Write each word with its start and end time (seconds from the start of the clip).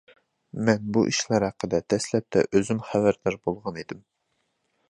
مەن 0.69 0.87
بۇ 0.95 1.03
ئىشلار 1.11 1.45
ھەققىدە 1.47 1.81
دەسلەپتە 1.95 2.43
ئۆزۈم 2.49 2.83
خەۋەردار 2.89 3.41
بولغان 3.47 3.79
ئىدىم. 3.83 4.05